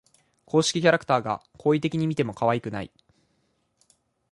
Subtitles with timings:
[0.45, 2.91] 公式キャラクターが好意的に見てもかわいくない